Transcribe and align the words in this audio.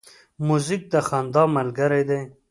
موزیک 0.47 0.81
د 0.91 0.93
خندا 1.07 1.43
ملګری 1.55 2.03
دی. 2.09 2.21